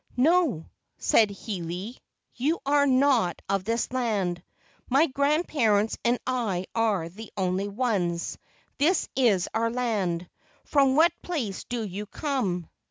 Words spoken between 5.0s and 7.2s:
grandparents and I are